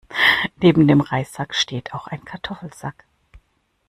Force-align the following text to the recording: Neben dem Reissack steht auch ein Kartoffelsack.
Neben 0.63 0.87
dem 0.87 0.99
Reissack 0.99 1.53
steht 1.53 1.93
auch 1.93 2.07
ein 2.07 2.25
Kartoffelsack. 2.25 3.03